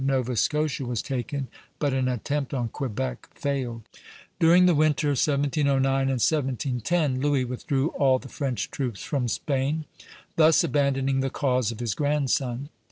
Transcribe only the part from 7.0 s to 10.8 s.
Louis withdrew all the French troops from Spain, thus